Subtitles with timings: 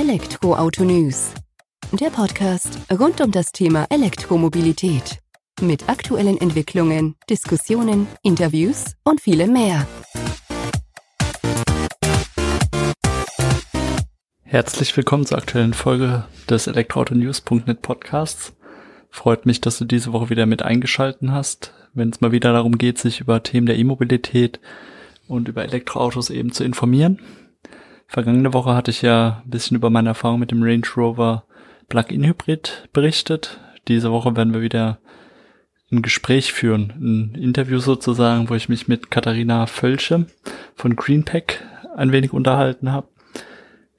[0.00, 1.34] Elektroauto News.
[1.92, 5.18] Der Podcast rund um das Thema Elektromobilität.
[5.60, 9.86] Mit aktuellen Entwicklungen, Diskussionen, Interviews und vielem mehr.
[14.42, 18.54] Herzlich willkommen zur aktuellen Folge des Elektroautonews.net Podcasts.
[19.10, 22.78] Freut mich, dass du diese Woche wieder mit eingeschalten hast, wenn es mal wieder darum
[22.78, 24.60] geht, sich über Themen der E-Mobilität
[25.28, 27.20] und über Elektroautos eben zu informieren.
[28.10, 31.44] Vergangene Woche hatte ich ja ein bisschen über meine Erfahrung mit dem Range Rover
[31.88, 33.60] Plug-in Hybrid berichtet.
[33.86, 34.98] Diese Woche werden wir wieder
[35.92, 40.26] ein Gespräch führen, ein Interview sozusagen, wo ich mich mit Katharina Völsche
[40.74, 41.62] von Greenpack
[41.96, 43.06] ein wenig unterhalten habe.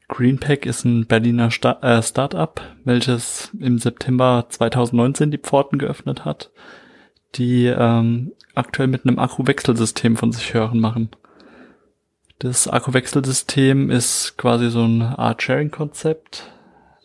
[0.10, 6.52] Greenpack ist ein Berliner Sta äh, Startup, welches im September 2019 die Pforten geöffnet hat,
[7.36, 11.12] die ähm, aktuell mit einem Akkuwechselsystem von sich hören machen.
[12.42, 16.52] Das Akkuwechselsystem ist quasi so eine Art Sharing-Konzept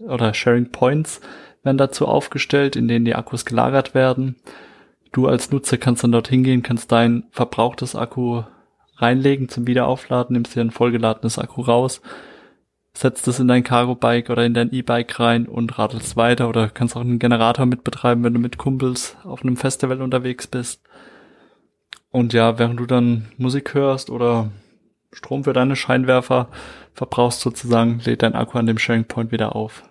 [0.01, 1.21] oder Sharing Points
[1.63, 4.37] werden dazu aufgestellt, in denen die Akkus gelagert werden.
[5.13, 8.45] Du als Nutzer kannst dann dort hingehen, kannst dein verbrauchtes Akku
[8.97, 12.01] reinlegen zum Wiederaufladen, nimmst dir ein vollgeladenes Akku raus,
[12.95, 16.97] setzt es in dein Cargo-Bike oder in dein E-Bike rein und radelst weiter oder kannst
[16.97, 20.81] auch einen Generator mit betreiben, wenn du mit Kumpels auf einem Festival unterwegs bist.
[22.11, 24.51] Und ja, während du dann Musik hörst oder
[25.13, 26.49] Strom für deine Scheinwerfer
[26.95, 29.83] verbrauchst sozusagen, lädt dein Akku an dem Sharing Point wieder auf.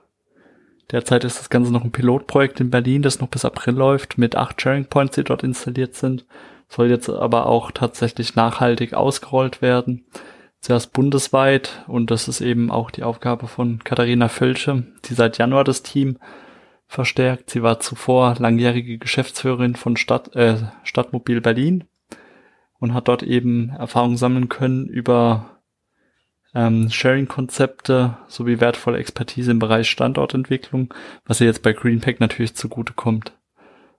[0.92, 4.36] Derzeit ist das Ganze noch ein Pilotprojekt in Berlin, das noch bis April läuft, mit
[4.36, 6.26] acht Sharing Points, die dort installiert sind.
[6.68, 10.06] Soll jetzt aber auch tatsächlich nachhaltig ausgerollt werden.
[10.62, 15.64] Zuerst bundesweit und das ist eben auch die Aufgabe von Katharina Völsche, die seit Januar
[15.64, 16.18] das Team
[16.88, 17.50] verstärkt.
[17.50, 21.84] Sie war zuvor langjährige Geschäftsführerin von Stadt, äh, Stadtmobil Berlin
[22.80, 25.62] und hat dort eben Erfahrung sammeln können über
[26.54, 30.94] ähm, Sharing-Konzepte sowie wertvolle Expertise im Bereich Standortentwicklung,
[31.26, 33.34] was ihr jetzt bei Greenpack natürlich zugute kommt.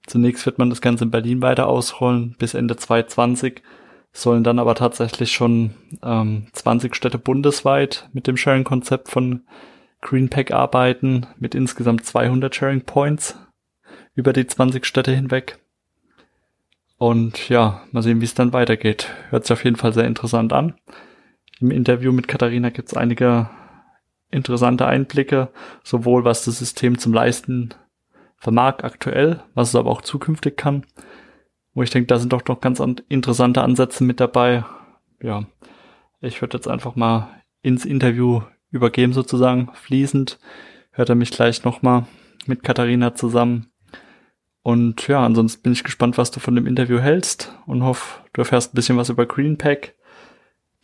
[0.06, 2.36] Zunächst wird man das Ganze in Berlin weiter ausrollen.
[2.39, 3.62] Bis Ende 2020
[4.12, 9.42] sollen dann aber tatsächlich schon ähm, 20 Städte bundesweit mit dem Sharing-Konzept von
[10.01, 13.36] Greenpack arbeiten, mit insgesamt 200 Sharing Points
[14.14, 15.58] über die 20 Städte hinweg.
[16.98, 19.11] Und ja, mal sehen, wie es dann weitergeht.
[19.30, 20.74] Hört sich auf jeden Fall sehr interessant an.
[21.61, 23.51] Im Interview mit Katharina gibt es einige
[24.30, 25.51] interessante Einblicke,
[25.84, 27.74] sowohl was das System zum Leisten
[28.36, 30.84] vermag aktuell, was es aber auch zukünftig kann.
[31.74, 34.64] Wo ich denke, da sind doch noch ganz interessante Ansätze mit dabei.
[35.23, 35.45] Ja,
[36.20, 37.28] ich würde jetzt einfach mal
[37.63, 40.39] ins Interview übergeben sozusagen, fließend.
[40.90, 42.07] Hört er mich gleich nochmal
[42.46, 43.70] mit Katharina zusammen.
[44.66, 48.40] Und ja, ansonsten bin ich gespannt, was du von dem Interview hältst und hoffe, du
[48.40, 49.94] erfährst ein bisschen was über Greenpack,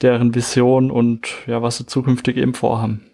[0.02, 3.10] deren Vision und ja, was sie zukünftig eben vorhaben.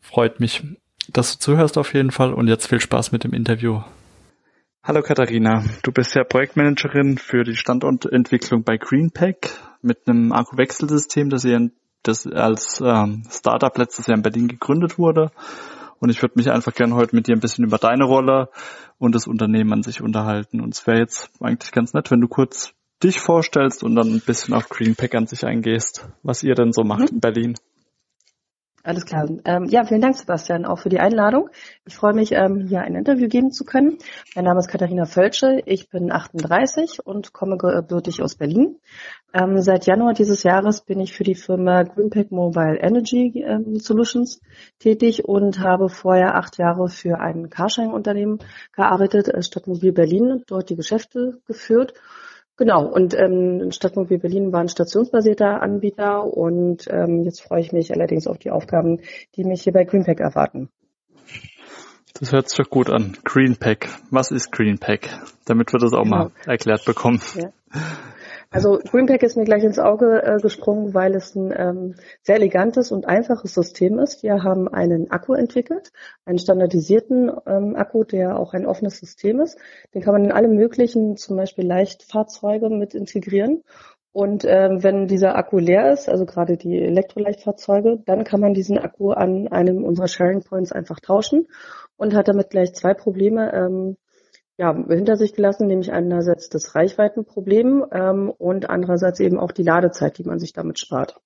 [0.00, 0.64] Freut mich,
[1.12, 3.82] dass du zuhörst auf jeden Fall und jetzt viel Spaß mit dem Interview.
[4.82, 11.44] Hallo Katharina, du bist ja Projektmanagerin für die Standortentwicklung bei Greenpack mit einem Akkuwechselsystem, das,
[11.44, 11.70] ihr,
[12.02, 15.30] das als ähm, Startup letztes Jahr in Berlin gegründet wurde
[16.00, 18.50] und ich würde mich einfach gerne heute mit dir ein bisschen über deine Rolle
[18.98, 20.60] und das Unternehmen an sich unterhalten.
[20.60, 22.72] Und es wäre jetzt eigentlich ganz nett, wenn du kurz
[23.02, 26.82] dich vorstellst und dann ein bisschen auf Greenpack an sich eingehst, was ihr denn so
[26.82, 27.16] macht mhm.
[27.16, 27.54] in Berlin.
[28.84, 29.28] Alles klar.
[29.44, 31.50] Ähm, ja, vielen Dank, Sebastian, auch für die Einladung.
[31.84, 33.98] Ich freue mich, ähm, hier ein Interview geben zu können.
[34.34, 35.60] Mein Name ist Katharina Völsche.
[35.66, 38.76] Ich bin 38 und komme gebürtig aus Berlin.
[39.34, 44.40] Ähm, seit Januar dieses Jahres bin ich für die Firma Greenpack Mobile Energy ähm, Solutions
[44.78, 48.38] tätig und habe vorher acht Jahre für ein Carsharing-Unternehmen
[48.72, 51.92] gearbeitet, äh, Stadtmobil Berlin, dort die Geschäfte geführt
[52.58, 57.94] Genau, und ähm, Stadtmobil Berlin war ein stationsbasierter Anbieter und ähm, jetzt freue ich mich
[57.94, 59.00] allerdings auf die Aufgaben,
[59.36, 60.68] die mich hier bei Greenpack erwarten.
[62.18, 63.16] Das hört sich doch gut an.
[63.22, 63.88] Greenpack.
[64.10, 65.08] Was ist Greenpack?
[65.44, 66.16] Damit wir das auch genau.
[66.16, 67.20] mal erklärt bekommen.
[67.36, 67.52] Ja.
[68.50, 72.90] Also Greenpack ist mir gleich ins Auge äh, gesprungen, weil es ein ähm, sehr elegantes
[72.92, 74.22] und einfaches System ist.
[74.22, 75.90] Wir haben einen Akku entwickelt,
[76.24, 79.58] einen standardisierten ähm, Akku, der auch ein offenes System ist.
[79.94, 83.64] Den kann man in alle möglichen, zum Beispiel Leichtfahrzeuge mit integrieren.
[84.12, 88.78] Und ähm, wenn dieser Akku leer ist, also gerade die Elektroleichtfahrzeuge, dann kann man diesen
[88.78, 91.48] Akku an einem unserer Sharing Points einfach tauschen
[91.98, 93.52] und hat damit gleich zwei Probleme.
[93.52, 93.96] Ähm,
[94.58, 100.18] ja, hinter sich gelassen, nämlich einerseits das Reichweitenproblem ähm, und andererseits eben auch die Ladezeit,
[100.18, 101.20] die man sich damit spart.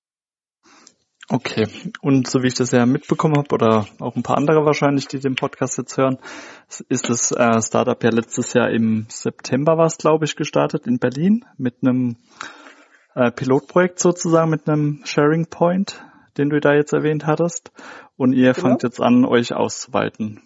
[1.29, 1.67] Okay,
[2.01, 5.19] und so wie ich das ja mitbekommen habe, oder auch ein paar andere wahrscheinlich, die
[5.19, 6.19] den Podcast jetzt hören,
[6.89, 10.99] ist das äh, Startup ja letztes Jahr im September war es, glaube ich, gestartet in
[10.99, 12.17] Berlin mit einem
[13.15, 16.03] äh, Pilotprojekt sozusagen, mit einem Sharing Point,
[16.37, 17.71] den du da jetzt erwähnt hattest.
[18.15, 18.67] Und ihr genau.
[18.67, 20.41] fangt jetzt an, euch auszuweiten.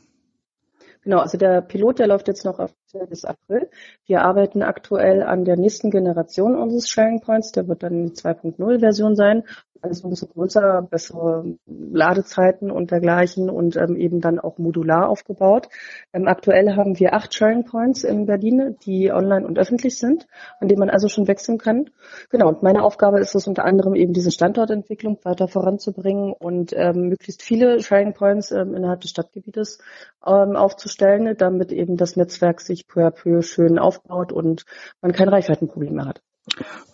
[1.07, 2.59] Genau, also der Pilot, der läuft jetzt noch
[3.07, 3.69] bis April.
[4.07, 7.53] Wir arbeiten aktuell an der nächsten Generation unseres Sharing Points.
[7.53, 9.43] Der wird dann die 2.0 Version sein
[9.81, 15.69] alles ein bisschen größer, bessere Ladezeiten und dergleichen und ähm, eben dann auch modular aufgebaut.
[16.13, 20.27] Ähm, aktuell haben wir acht Sharing Points in Berlin, die online und öffentlich sind,
[20.59, 21.89] an denen man also schon wechseln kann.
[22.29, 27.09] Genau, und meine Aufgabe ist es unter anderem eben diese Standortentwicklung weiter voranzubringen und ähm,
[27.09, 29.79] möglichst viele Sharing Points ähm, innerhalb des Stadtgebietes
[30.25, 34.65] ähm, aufzustellen, damit eben das Netzwerk sich peu à peu schön aufbaut und
[35.01, 36.21] man kein Reichweitenproblem mehr hat.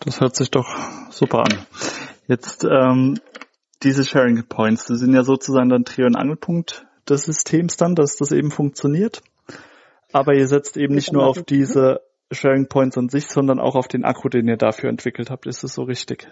[0.04, 0.66] Das hört sich doch
[1.10, 1.66] super an.
[2.26, 3.18] Jetzt ähm,
[3.82, 8.16] diese Sharing Points, die sind ja sozusagen dann Dreh- und Angelpunkt des Systems dann, dass
[8.16, 9.22] das eben funktioniert.
[10.12, 12.00] Aber ihr setzt eben nicht nur auf diese
[12.30, 15.46] Sharing Points an sich, sondern auch auf den Akku, den ihr dafür entwickelt habt.
[15.46, 16.28] Ist das so richtig?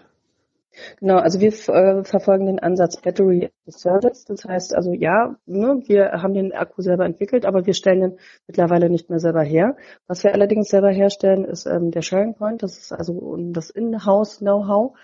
[1.01, 4.25] Genau, also wir äh, verfolgen den Ansatz Battery as Service.
[4.25, 8.19] Das heißt also ja, ne, wir haben den Akku selber entwickelt, aber wir stellen ihn
[8.47, 9.77] mittlerweile nicht mehr selber her.
[10.07, 12.63] Was wir allerdings selber herstellen, ist ähm, der Sharing Point.
[12.63, 14.97] Das ist also das In-house Know-how.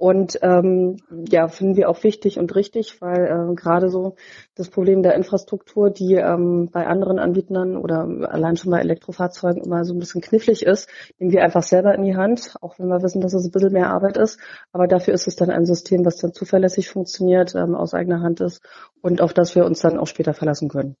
[0.00, 0.96] Und ähm,
[1.28, 4.16] ja, finden wir auch wichtig und richtig, weil äh, gerade so
[4.54, 9.84] das Problem der Infrastruktur, die ähm, bei anderen Anbietern oder allein schon bei Elektrofahrzeugen immer
[9.84, 10.88] so ein bisschen knifflig ist,
[11.18, 13.74] nehmen wir einfach selber in die Hand, auch wenn wir wissen, dass es ein bisschen
[13.74, 14.40] mehr Arbeit ist.
[14.72, 18.40] Aber dafür ist es dann ein System, was dann zuverlässig funktioniert, ähm, aus eigener Hand
[18.40, 18.62] ist
[19.02, 20.96] und auf das wir uns dann auch später verlassen können.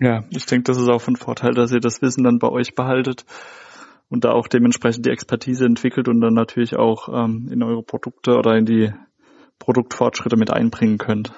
[0.00, 2.74] Ja, ich denke, das ist auch von Vorteil, dass ihr das Wissen dann bei euch
[2.74, 3.24] behaltet
[4.10, 8.36] und da auch dementsprechend die Expertise entwickelt und dann natürlich auch ähm, in eure Produkte
[8.36, 8.92] oder in die
[9.58, 11.32] Produktfortschritte mit einbringen könnt.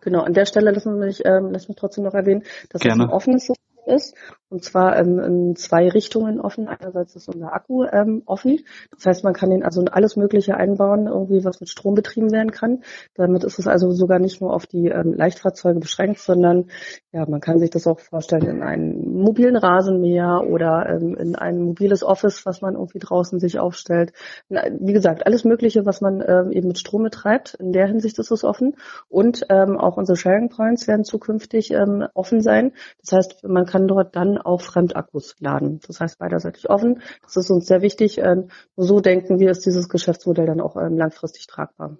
[0.00, 3.04] Genau, an der Stelle lassen wir mich, ähm, lassen mich trotzdem noch erwähnen, dass Gerne.
[3.04, 4.14] es ein offenes System ist.
[4.48, 6.68] Und zwar ähm, in zwei Richtungen offen.
[6.68, 8.60] Einerseits ist unser Akku ähm, offen.
[8.92, 12.30] Das heißt, man kann den also in alles Mögliche einbauen, irgendwie was mit Strom betrieben
[12.30, 12.84] werden kann.
[13.14, 16.70] Damit ist es also sogar nicht nur auf die ähm, Leichtfahrzeuge beschränkt, sondern
[17.12, 21.60] ja, man kann sich das auch vorstellen in einen mobilen Rasenmäher oder ähm, in ein
[21.60, 24.12] mobiles Office, was man irgendwie draußen sich aufstellt.
[24.48, 27.54] Wie gesagt, alles Mögliche, was man ähm, eben mit Strom betreibt.
[27.54, 28.74] In der Hinsicht ist es offen.
[29.08, 32.72] Und ähm, auch unsere Sharing Points werden zukünftig ähm, offen sein.
[33.00, 35.80] Das heißt, man kann kann dort dann auch Fremdakkus laden.
[35.86, 37.02] Das heißt beiderseitig offen.
[37.22, 38.18] Das ist uns sehr wichtig.
[38.18, 41.98] Ähm, nur so denken wir, ist dieses Geschäftsmodell dann auch ähm, langfristig tragbar.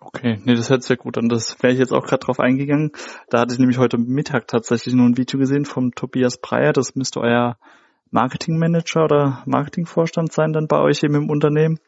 [0.00, 1.28] Okay, nee, das hört sich ja gut an.
[1.28, 2.92] Das wäre ich jetzt auch gerade drauf eingegangen.
[3.30, 6.72] Da hatte ich nämlich heute Mittag tatsächlich nur ein Video gesehen vom Tobias Breyer.
[6.72, 7.56] Das müsste euer
[8.10, 11.80] Marketingmanager oder Marketingvorstand sein dann bei euch eben im Unternehmen.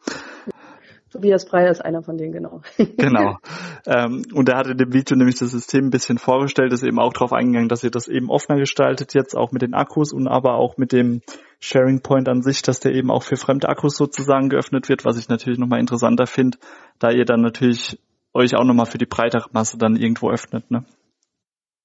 [1.11, 2.61] Tobias Breyer ist einer von denen, genau.
[2.97, 3.37] genau.
[3.87, 6.99] Ähm, und er hat in dem Video nämlich das System ein bisschen vorgestellt, ist eben
[6.99, 10.27] auch darauf eingegangen, dass ihr das eben offener gestaltet jetzt, auch mit den Akkus und
[10.27, 11.21] aber auch mit dem
[11.59, 15.17] Sharing Point an sich, dass der eben auch für fremde Akkus sozusagen geöffnet wird, was
[15.17, 16.57] ich natürlich nochmal interessanter finde,
[16.99, 17.99] da ihr dann natürlich
[18.33, 20.85] euch auch nochmal für die breitere Masse dann irgendwo öffnet, ne?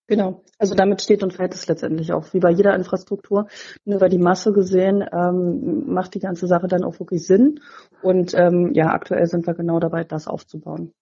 [0.07, 3.47] Genau, also damit steht und fällt es letztendlich auch, wie bei jeder Infrastruktur.
[3.87, 7.61] Nur über die Masse gesehen ähm, macht die ganze Sache dann auch wirklich Sinn.
[8.03, 10.93] Und ähm, ja, aktuell sind wir genau dabei, das aufzubauen.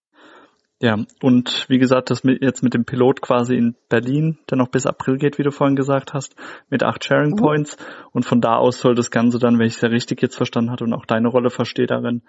[0.81, 4.67] Ja, und wie gesagt, das mit, jetzt mit dem Pilot quasi in Berlin, der noch
[4.67, 6.35] bis April geht, wie du vorhin gesagt hast,
[6.69, 7.37] mit acht Sharing mhm.
[7.37, 7.77] Points.
[8.11, 10.71] Und von da aus soll das Ganze dann, wenn ich es ja richtig jetzt verstanden
[10.71, 12.21] hatte und auch deine Rolle verstehe darin,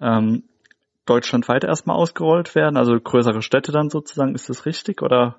[0.00, 0.44] ähm,
[1.06, 4.34] deutschlandweit erstmal ausgerollt werden, also größere Städte dann sozusagen.
[4.34, 5.36] Ist das richtig oder?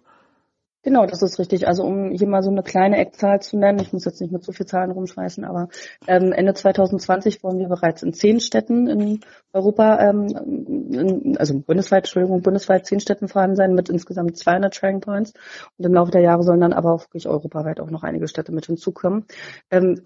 [0.81, 1.67] Genau, das ist richtig.
[1.67, 4.45] Also um hier mal so eine kleine Eckzahl zu nennen, ich muss jetzt nicht mit
[4.45, 5.67] so viel Zahlen rumschmeißen, aber
[6.07, 9.19] ähm, Ende 2020 wollen wir bereits in zehn Städten in
[9.51, 15.01] Europa, ähm, in, also bundesweit, Entschuldigung, bundesweit zehn Städten vorhanden sein mit insgesamt 200 Sharing
[15.01, 15.33] Points.
[15.77, 18.53] Und im Laufe der Jahre sollen dann aber auch wirklich europaweit auch noch einige Städte
[18.53, 19.25] mit hinzukommen.
[19.71, 20.03] Ähm,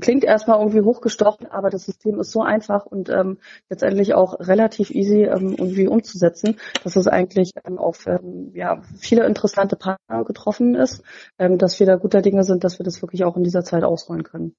[0.00, 3.36] klingt erstmal irgendwie hochgestochen, aber das System ist so einfach und ähm,
[3.68, 9.26] letztendlich auch relativ easy ähm, irgendwie umzusetzen, dass es eigentlich ähm, auf ähm, ja, viele
[9.26, 11.02] interessante Partner getroffen ist,
[11.38, 13.84] ähm, dass wir da guter Dinge sind, dass wir das wirklich auch in dieser Zeit
[13.84, 14.54] ausrollen können.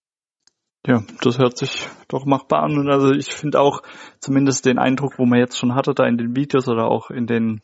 [0.88, 2.78] Ja, das hört sich doch machbar an.
[2.78, 3.82] Und also ich finde auch
[4.20, 7.26] zumindest den Eindruck, wo man jetzt schon hatte, da in den Videos oder auch in
[7.26, 7.62] den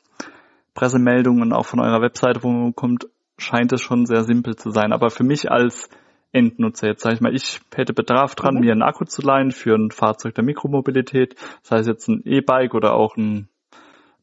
[0.73, 3.07] Pressemeldungen auch von eurer Webseite, wo man kommt,
[3.37, 4.91] scheint es schon sehr simpel zu sein.
[4.91, 5.89] Aber für mich als
[6.31, 8.61] Endnutzer, jetzt sage ich mal, ich hätte Bedarf dran, mhm.
[8.61, 12.73] mir einen Akku zu leihen für ein Fahrzeug der Mikromobilität, sei es jetzt ein E-Bike
[12.73, 13.49] oder auch ein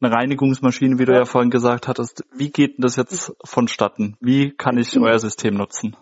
[0.01, 2.23] eine Reinigungsmaschine, wie du ja vorhin gesagt hattest.
[2.33, 4.15] Wie geht denn das jetzt vonstatten?
[4.19, 5.03] Wie kann ich mhm.
[5.03, 5.95] euer System nutzen?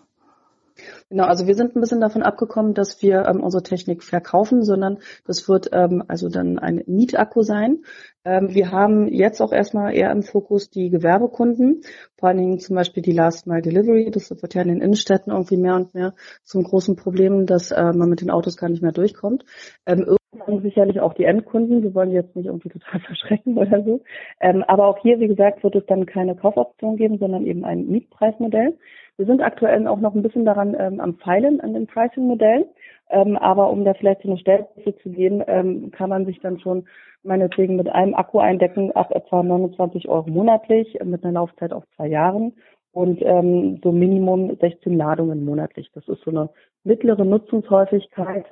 [1.10, 4.98] Genau, also wir sind ein bisschen davon abgekommen, dass wir ähm, unsere Technik verkaufen, sondern
[5.26, 7.84] das wird ähm, also dann ein Mietakku sein.
[8.24, 11.82] Ähm, wir haben jetzt auch erstmal eher im Fokus die Gewerbekunden,
[12.16, 14.10] vor allen Dingen zum Beispiel die Last Mile Delivery.
[14.10, 16.14] Das wird ja in den Innenstädten irgendwie mehr und mehr
[16.44, 19.44] zum großen Problem, dass äh, man mit den Autos gar nicht mehr durchkommt.
[19.86, 20.17] Ähm,
[20.62, 21.82] sicherlich auch die Endkunden.
[21.82, 24.00] Wir wollen jetzt nicht irgendwie total verschrecken oder so.
[24.40, 27.86] Ähm, aber auch hier, wie gesagt, wird es dann keine Kaufoption geben, sondern eben ein
[27.86, 28.76] Mietpreismodell.
[29.16, 32.66] Wir sind aktuell auch noch ein bisschen daran ähm, am Feilen an dem Pricing-Modell.
[33.10, 36.60] Ähm, aber um da vielleicht so eine Stellgröße zu geben, ähm, kann man sich dann
[36.60, 36.86] schon
[37.22, 42.06] meinetwegen mit einem Akku eindecken ab etwa 29 Euro monatlich mit einer Laufzeit auf zwei
[42.06, 42.52] Jahren
[42.92, 45.90] und ähm, so Minimum 16 Ladungen monatlich.
[45.94, 46.50] Das ist so eine
[46.84, 48.46] mittlere Nutzungshäufigkeit.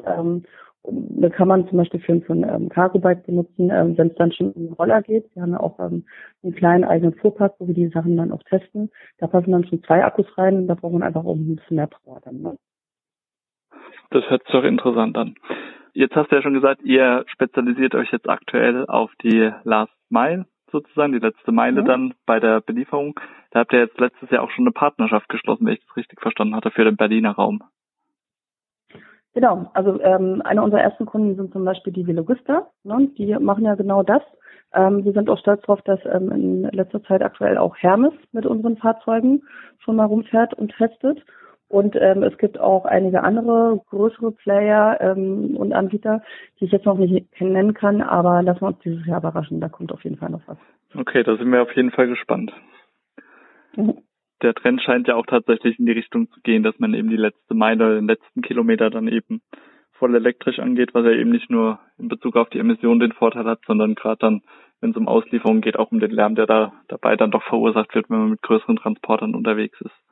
[0.89, 4.33] Da kann man zum Beispiel für, für ein ähm, Cargo-Bike benutzen, ähm, wenn es dann
[4.33, 5.35] schon um Roller geht.
[5.35, 6.05] Wir haben ja auch ähm,
[6.43, 8.91] einen kleinen eigenen Fuhrpark, wo wir die Sachen dann auch testen.
[9.19, 11.77] Da passen dann schon zwei Akkus rein und da braucht man einfach auch ein bisschen
[11.77, 12.41] mehr Power dann.
[12.41, 12.57] Ne?
[14.11, 15.35] Das hört sich doch interessant an.
[15.93, 20.47] Jetzt hast du ja schon gesagt, ihr spezialisiert euch jetzt aktuell auf die Last Mile
[20.71, 21.87] sozusagen, die letzte Meile mhm.
[21.87, 23.19] dann bei der Belieferung.
[23.51, 26.21] Da habt ihr jetzt letztes Jahr auch schon eine Partnerschaft geschlossen, wenn ich das richtig
[26.21, 27.63] verstanden hatte, für den Berliner Raum.
[29.37, 32.71] Genau, also ähm, einer unserer ersten Kunden sind zum Beispiel die Velogista.
[32.85, 33.11] Ne?
[33.19, 34.23] Die machen ja genau das.
[34.73, 38.47] Ähm, wir sind auch stolz darauf, dass ähm, in letzter Zeit aktuell auch Hermes mit
[38.47, 39.43] unseren Fahrzeugen
[39.81, 41.23] schon mal rumfährt und testet.
[41.69, 46.23] Und ähm, es gibt auch einige andere größere Player ähm, und Anbieter,
[46.59, 49.61] die ich jetzt noch nicht nennen kann, aber lassen wir uns dieses Jahr überraschen.
[49.61, 50.57] Da kommt auf jeden Fall noch was.
[50.95, 52.55] Okay, da sind wir auf jeden Fall gespannt.
[53.77, 53.99] Mhm
[54.43, 57.17] der Trend scheint ja auch tatsächlich in die Richtung zu gehen, dass man eben die
[57.17, 59.41] letzte Meile, den letzten Kilometer dann eben
[59.93, 63.45] voll elektrisch angeht, was ja eben nicht nur in Bezug auf die Emissionen den Vorteil
[63.45, 64.43] hat, sondern gerade dann,
[64.81, 67.95] wenn es um Auslieferungen geht, auch um den Lärm, der da dabei dann doch verursacht
[67.95, 70.06] wird, wenn man mit größeren Transportern unterwegs ist.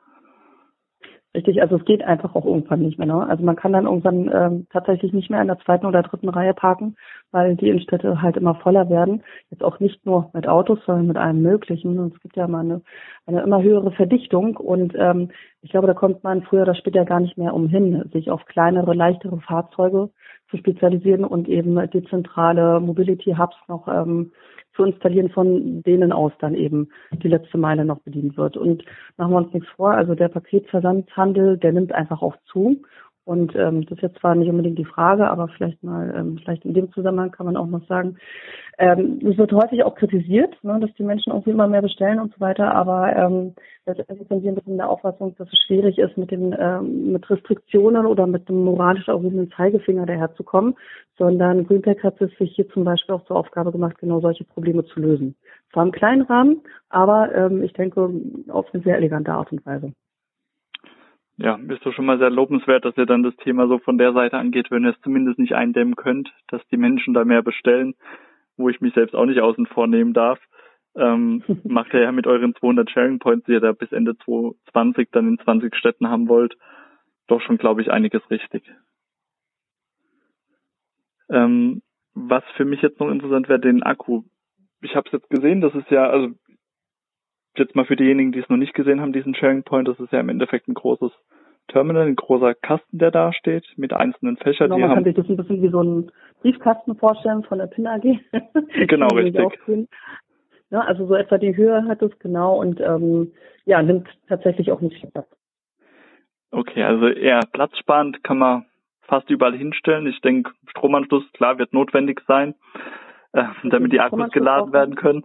[1.35, 3.07] Richtig, also es geht einfach auch irgendwann nicht mehr.
[3.07, 3.27] Ne?
[3.27, 6.53] Also man kann dann irgendwann ähm, tatsächlich nicht mehr in der zweiten oder dritten Reihe
[6.53, 6.95] parken,
[7.31, 9.21] weil die Innenstädte halt immer voller werden.
[9.49, 11.99] Jetzt auch nicht nur mit Autos, sondern mit allem Möglichen.
[11.99, 12.81] Und es gibt ja mal eine,
[13.25, 14.55] eine immer höhere Verdichtung.
[14.55, 15.29] Und ähm,
[15.61, 18.93] ich glaube, da kommt man früher oder später gar nicht mehr umhin, sich auf kleinere,
[18.93, 20.11] leichtere Fahrzeuge
[20.49, 24.31] zu spezialisieren und eben dezentrale Mobility Hubs noch ähm,
[24.75, 28.57] zu installieren, von denen aus dann eben die letzte Meile noch bedient wird.
[28.57, 28.83] Und
[29.17, 32.81] machen wir uns nichts vor, also der Paketversandhandel, der nimmt einfach auch zu.
[33.25, 36.63] Und ähm, das ist jetzt zwar nicht unbedingt die Frage, aber vielleicht mal, ähm, vielleicht
[36.63, 38.17] in dem Zusammenhang kann man auch noch sagen,
[38.77, 42.33] ähm, es wird häufig auch kritisiert, ne, dass die Menschen irgendwie immer mehr bestellen und
[42.33, 43.55] so weiter, aber ähm,
[43.87, 47.27] letztendlich sind wir ein bisschen der Auffassung, dass es schwierig ist, mit den ähm, mit
[47.27, 50.75] Restriktionen oder mit dem moralisch erhobenen Zeigefinger daherzukommen,
[51.17, 54.85] sondern Greenpack hat es sich hier zum Beispiel auch zur Aufgabe gemacht, genau solche Probleme
[54.85, 55.35] zu lösen.
[55.73, 58.11] Zwar im kleinen Rahmen, aber ähm, ich denke
[58.49, 59.93] auf eine sehr elegante Art und Weise
[61.37, 64.13] ja, ist doch schon mal sehr lobenswert, dass ihr dann das Thema so von der
[64.13, 67.95] Seite angeht, wenn ihr es zumindest nicht eindämmen könnt, dass die Menschen da mehr bestellen,
[68.57, 70.39] wo ich mich selbst auch nicht außen vor nehmen darf.
[70.95, 75.09] Ähm, macht ihr ja mit euren 200 Sharing Points, die ihr da bis Ende 2020
[75.11, 76.55] dann in 20 Städten haben wollt,
[77.27, 78.63] doch schon, glaube ich, einiges richtig.
[81.29, 81.81] Ähm,
[82.13, 84.23] was für mich jetzt noch interessant wäre, den Akku.
[84.81, 86.29] Ich habe es jetzt gesehen, das ist ja, also
[87.59, 90.11] jetzt mal für diejenigen, die es noch nicht gesehen haben, diesen Sharing Point, das ist
[90.11, 91.11] ja im Endeffekt ein großes
[91.67, 94.69] Terminal, ein großer Kasten, der da steht, mit einzelnen Fächern.
[94.69, 97.87] Genau, man kann sich das ein bisschen wie so ein Briefkasten vorstellen von der PIN
[97.87, 98.19] AG.
[98.87, 99.59] genau, richtig.
[100.71, 103.31] Ja, also so etwa die Höhe hat es genau und ähm,
[103.65, 105.27] ja, nimmt tatsächlich auch nicht viel Platz.
[106.51, 108.65] Okay, also eher platzsparend kann man
[109.01, 110.07] fast überall hinstellen.
[110.07, 112.55] Ich denke, Stromanschluss, klar, wird notwendig sein,
[113.33, 115.23] äh, damit die Akkus geladen werden können.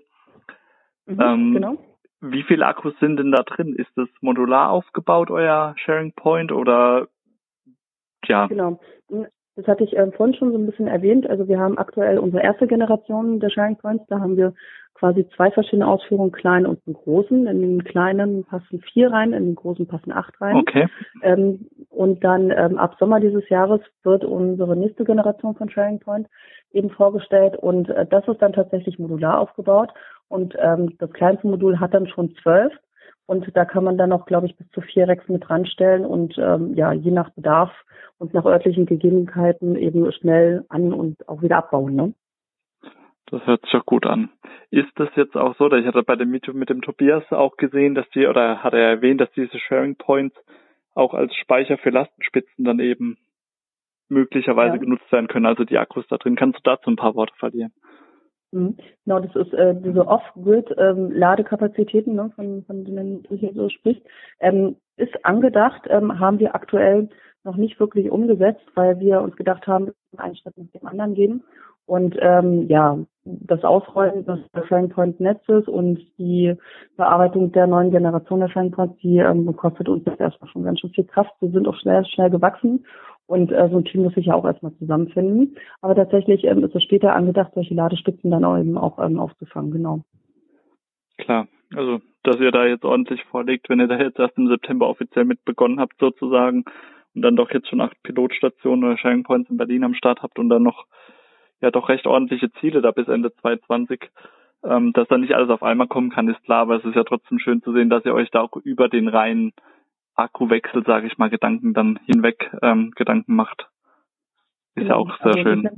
[1.06, 1.78] Mhm, ähm, genau.
[2.20, 3.74] Wie viele Akkus sind denn da drin?
[3.74, 7.08] Ist das modular aufgebaut, euer Sharing Point oder
[8.26, 8.46] ja?
[8.46, 8.80] Genau.
[9.56, 11.28] Das hatte ich äh, vorhin schon so ein bisschen erwähnt.
[11.28, 14.04] Also wir haben aktuell unsere erste Generation der Sharing Points.
[14.08, 14.54] Da haben wir
[14.94, 17.46] quasi zwei verschiedene Ausführungen, kleinen und einen großen.
[17.46, 20.56] In den kleinen passen vier rein, in den großen passen acht rein.
[20.56, 20.88] Okay.
[21.22, 26.28] Ähm, und dann ähm, ab Sommer dieses Jahres wird unsere nächste Generation von Sharing Point
[26.72, 29.90] eben vorgestellt und äh, das ist dann tatsächlich modular aufgebaut
[30.30, 32.72] und ähm, das kleinste Modul hat dann schon zwölf.
[33.26, 36.36] Und da kann man dann auch, glaube ich, bis zu vier Racks mit ranstellen und
[36.38, 37.70] ähm, ja, je nach Bedarf
[38.18, 41.94] und nach örtlichen Gegebenheiten eben schnell an und auch wieder abbauen.
[41.94, 42.14] Ne?
[43.26, 44.30] Das hört sich auch gut an.
[44.70, 47.94] Ist das jetzt auch so, ich hatte bei dem Meetup mit dem Tobias auch gesehen,
[47.94, 50.36] dass die, oder hat er erwähnt, dass diese Sharing Points
[50.94, 53.16] auch als Speicher für Lastenspitzen dann eben
[54.08, 54.80] möglicherweise ja.
[54.80, 56.36] genutzt werden können, also die Akkus da drin.
[56.36, 57.72] Kannst du dazu ein paar Worte verlieren?
[58.52, 58.76] Mhm.
[59.04, 64.02] Genau, das ist äh, diese Off-Grid-Ladekapazitäten, ähm, ne, von, von denen du hier so sprichst,
[64.40, 67.08] ähm, ist angedacht, ähm, haben wir aktuell
[67.44, 71.42] noch nicht wirklich umgesetzt, weil wir uns gedacht haben, einen Schritt nach dem anderen gehen.
[71.86, 74.38] Und ähm, ja, das Ausrollen des
[74.68, 76.54] Sharing-Point-Netzes und die
[76.96, 80.90] Bearbeitung der neuen Generation der Sharing-Points, die ähm, kostet uns jetzt erstmal schon ganz schön
[80.90, 81.32] viel Kraft.
[81.40, 82.84] Wir sind auch schnell, schnell gewachsen
[83.30, 85.56] Und äh, so ein Team muss sich ja auch erstmal zusammenfinden.
[85.82, 89.70] Aber tatsächlich ähm, ist es später angedacht, solche Ladestützen dann auch eben auch ähm, aufzufangen,
[89.70, 90.00] genau.
[91.16, 91.46] Klar,
[91.76, 95.24] also dass ihr da jetzt ordentlich vorlegt, wenn ihr da jetzt erst im September offiziell
[95.26, 96.64] mit begonnen habt sozusagen
[97.14, 100.40] und dann doch jetzt schon acht Pilotstationen oder Sharing Points in Berlin am Start habt
[100.40, 100.86] und dann noch
[101.60, 104.10] ja doch recht ordentliche Ziele da bis Ende 2020.
[104.64, 107.04] Ähm, dass da nicht alles auf einmal kommen kann, ist klar, aber es ist ja
[107.04, 109.52] trotzdem schön zu sehen, dass ihr euch da auch über den reinen
[110.20, 113.68] Akkuwechsel, sage ich mal, Gedanken dann hinweg ähm, Gedanken macht.
[114.76, 115.68] Ist ja auch sehr also, schön.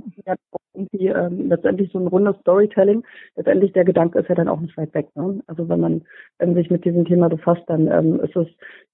[0.75, 3.04] Irgendwie, ähm, letztendlich so ein rundes Storytelling.
[3.37, 5.08] Letztendlich der Gedanke ist ja dann auch nicht weit weg.
[5.14, 5.40] Ne?
[5.46, 6.02] Also wenn man
[6.38, 8.46] ähm, sich mit diesem Thema befasst, dann ähm, ist es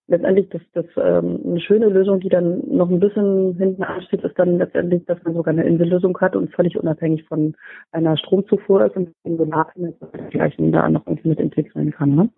[0.07, 4.39] letztendlich das, das ähm, eine schöne Lösung, die dann noch ein bisschen hinten ansteht, ist
[4.39, 7.55] dann letztendlich, dass man sogar eine Insellösung hat und völlig unabhängig von
[7.93, 9.95] einer Stromzufuhr ist und in so Nachhinein
[10.31, 12.15] gleichen da noch irgendwie mit integrieren kann.
[12.15, 12.31] Ne?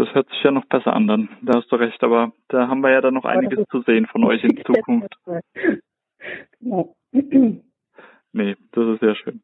[0.00, 1.28] Das hört sich ja noch besser an dann.
[1.42, 4.24] Da hast du recht, aber da haben wir ja dann noch einiges zu sehen von
[4.24, 5.14] euch in Zukunft.
[8.32, 9.42] nee, das ist sehr schön.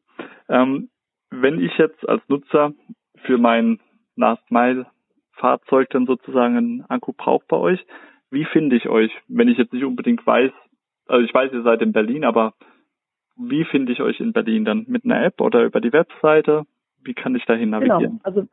[0.49, 0.89] Ähm,
[1.29, 2.73] wenn ich jetzt als Nutzer
[3.17, 3.79] für mein
[4.15, 4.87] Last Mile
[5.33, 7.85] Fahrzeug dann sozusagen einen Akku brauche bei euch,
[8.31, 10.51] wie finde ich euch, wenn ich jetzt nicht unbedingt weiß,
[11.05, 12.55] also ich weiß, ihr seid in Berlin, aber
[13.35, 14.85] wie finde ich euch in Berlin dann?
[14.87, 16.63] Mit einer App oder über die Webseite?
[17.03, 18.21] Wie kann ich dahin genau, navigieren?
[18.23, 18.47] Genau, also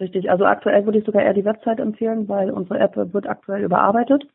[0.00, 3.62] Richtig, also aktuell würde ich sogar eher die Website empfehlen, weil unsere App wird aktuell
[3.62, 4.26] überarbeitet.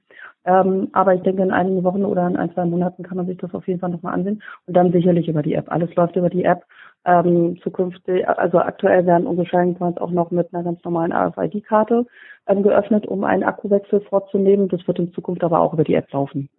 [0.45, 3.37] Ähm, aber ich denke, in einigen Wochen oder in ein, zwei Monaten kann man sich
[3.37, 4.43] das auf jeden Fall nochmal ansehen.
[4.67, 5.71] Und dann sicherlich über die App.
[5.71, 6.63] Alles läuft über die App.
[7.03, 12.05] Ähm, zukünftig, also aktuell werden unsere Shining Points auch noch mit einer ganz normalen RFID-Karte
[12.47, 14.69] ähm, geöffnet, um einen Akkuwechsel vorzunehmen.
[14.69, 16.49] Das wird in Zukunft aber auch über die App laufen.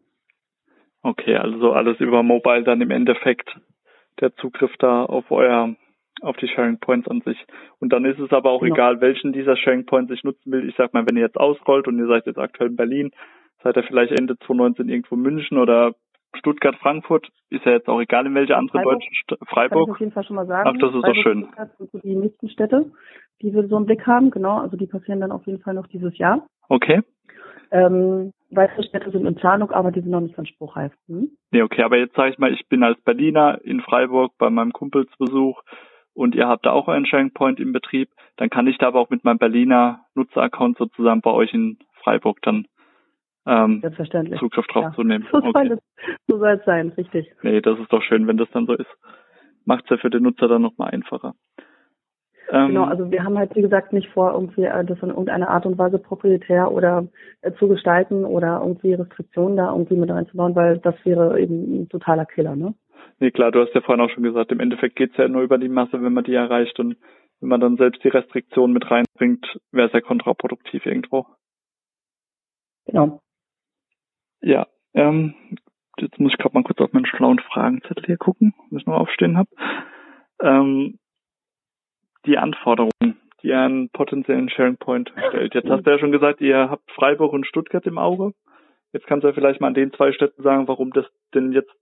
[1.02, 3.56] Okay, also alles über Mobile dann im Endeffekt
[4.20, 5.75] der Zugriff da auf euer
[6.23, 7.38] auf die Sharing Points an sich.
[7.78, 8.75] Und dann ist es aber auch genau.
[8.75, 10.68] egal, welchen dieser Sharing Points ich nutzen will.
[10.68, 13.11] Ich sag mal, wenn ihr jetzt ausrollt und ihr seid jetzt aktuell in Berlin,
[13.62, 15.94] seid ihr vielleicht Ende 2019 irgendwo München oder
[16.35, 19.70] Stuttgart, Frankfurt, ist ja jetzt auch egal, in welche andere Freiburg, deutsche St Freiburg.
[19.70, 20.68] Kann ich auf jeden Fall schon mal sagen.
[20.68, 21.49] Ach, das ist Freiburg, doch schön.
[21.92, 22.90] Sind die nächsten Städte,
[23.42, 24.58] die wir so im Blick haben, genau.
[24.58, 26.47] Also die passieren dann auf jeden Fall noch dieses Jahr.
[26.69, 27.02] Okay.
[27.71, 30.93] Ähm, weitere Städte sind in Planung, aber die sind noch nicht ganz spruchreif.
[31.08, 31.30] Hm?
[31.50, 34.73] Nee, okay, aber jetzt sage ich mal, ich bin als Berliner in Freiburg bei meinem
[34.73, 35.62] Kumpelsbesuch
[36.17, 39.00] und ihr habt da auch einen Sharing Point im Betrieb, dann kann ich da aber
[39.00, 42.67] auch mit meinem Berliner Nutzeraccount sozusagen bei euch in Freiburg dann
[43.47, 43.83] ähm,
[44.39, 44.93] Zugriff drauf ja.
[44.93, 45.26] zu nehmen.
[45.33, 45.50] So, okay.
[45.52, 45.79] soll es,
[46.26, 47.31] so soll es sein, richtig.
[47.43, 48.91] Nee, das ist doch schön, wenn das dann so ist.
[49.65, 51.35] Macht es ja für den Nutzer dann nochmal einfacher.
[52.50, 55.50] Ähm, genau, also wir haben halt wie gesagt nicht vor, irgendwie äh, das in irgendeiner
[55.50, 57.09] Art und Weise proprietär oder
[57.43, 61.89] äh, zu gestalten oder irgendwie Restriktionen da irgendwie mit einzubauen, weil das wäre eben ein
[61.89, 62.75] totaler Killer, ne?
[63.19, 65.59] Nee, klar, du hast ja vorhin auch schon gesagt, im Endeffekt geht's ja nur über
[65.59, 66.97] die Masse, wenn man die erreicht und
[67.41, 71.26] wenn man dann selbst die Restriktionen mit reinbringt, wäre es ja kontraproduktiv irgendwo.
[72.87, 73.21] Genau.
[74.41, 75.35] Ja, ähm,
[75.99, 78.99] jetzt muss ich gerade mal kurz auf meinen schlauen Fragenzettel hier gucken, was ich noch
[78.99, 79.50] aufstehen habe.
[80.41, 80.99] Ähm,
[82.26, 85.54] die Anforderungen, die ihr einen potenziellen Sharing Point stellt.
[85.54, 88.32] Jetzt hast du ja schon gesagt, ihr habt Freiburg und Stuttgart im Auge.
[88.93, 91.73] Jetzt kannst du ja vielleicht mal an den zwei Städten sagen, warum das denn jetzt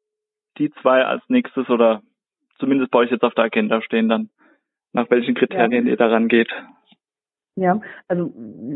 [0.59, 2.03] die zwei als nächstes oder
[2.59, 4.31] zumindest bei euch jetzt auf der Agenda stehen dann,
[4.93, 5.93] nach welchen Kriterien ja.
[5.93, 6.51] ihr daran geht.
[7.57, 8.33] Ja, also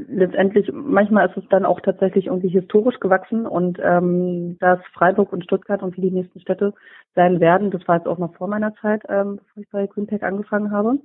[0.08, 5.42] letztendlich, manchmal ist es dann auch tatsächlich irgendwie historisch gewachsen und ähm, dass Freiburg und
[5.42, 6.72] Stuttgart und wie die nächsten Städte
[7.16, 10.22] sein werden, das war jetzt auch noch vor meiner Zeit, ähm, bevor ich bei Greenpack
[10.22, 10.98] angefangen habe.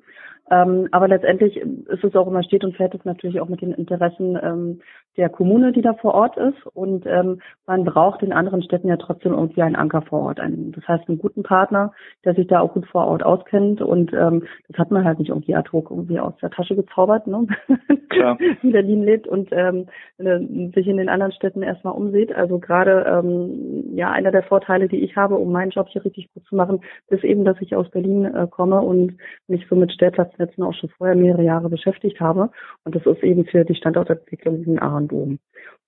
[0.51, 3.71] Ähm, aber letztendlich ist es auch immer steht und fällt es natürlich auch mit den
[3.71, 4.81] Interessen ähm,
[5.15, 6.67] der Kommune, die da vor Ort ist.
[6.73, 10.39] Und ähm, man braucht in anderen Städten ja trotzdem irgendwie einen Anker vor Ort.
[10.39, 11.93] Einen, das heißt, einen guten Partner,
[12.25, 13.81] der sich da auch gut vor Ort auskennt.
[13.81, 17.25] Und ähm, das hat man halt nicht irgendwie ad hoc irgendwie aus der Tasche gezaubert,
[17.27, 17.47] ne?
[18.62, 22.34] In Berlin lebt und ähm, sich in den anderen Städten erstmal umsieht.
[22.34, 26.32] Also gerade ähm, ja einer der Vorteile, die ich habe, um meinen Job hier richtig
[26.34, 29.91] gut zu machen, ist eben, dass ich aus Berlin äh, komme und mich so mit
[29.91, 32.52] Stellplatznetzen auch schon vorher mehrere Jahre beschäftigt habe.
[32.84, 35.38] Und das ist eben für die Standortentwicklung ein A und O.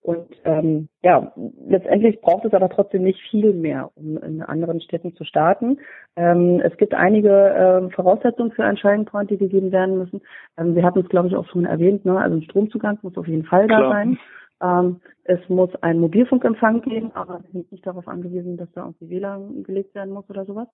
[0.05, 1.33] Und ähm, ja,
[1.67, 5.79] letztendlich braucht es aber trotzdem nicht viel mehr, um in anderen Städten zu starten.
[6.15, 10.21] Ähm, es gibt einige äh, Voraussetzungen für einen Shining Point, die gegeben werden müssen.
[10.59, 12.05] Ähm, wir hatten es, glaube ich, auch schon erwähnt.
[12.05, 12.19] Ne?
[12.19, 13.81] Also ein Stromzugang muss auf jeden Fall Klar.
[13.81, 14.19] da sein.
[14.61, 19.09] Ähm, es muss ein Mobilfunkempfang geben, aber wir sind nicht darauf angewiesen, dass da irgendwie
[19.09, 20.67] WLAN gelegt werden muss oder sowas.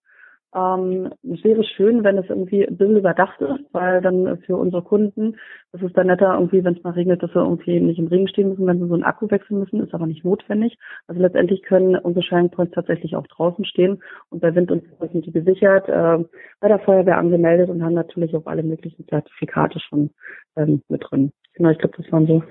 [0.54, 4.82] Ähm, es wäre schön, wenn es irgendwie ein bisschen überdacht ist, weil dann für unsere
[4.82, 5.38] Kunden,
[5.72, 8.28] das ist dann netter irgendwie, wenn es mal regnet, dass wir irgendwie nicht im Regen
[8.28, 10.78] stehen müssen, wenn sie so einen Akku wechseln müssen, ist aber nicht notwendig.
[11.08, 15.26] Also letztendlich können unsere Shining tatsächlich auch draußen stehen und bei Wind und Wetter sind
[15.26, 16.24] die gesichert, äh,
[16.60, 20.10] bei der Feuerwehr angemeldet und haben natürlich auch alle möglichen Zertifikate schon
[20.58, 21.32] ähm, mit drin.
[21.54, 22.44] Genau, ich glaube, das waren so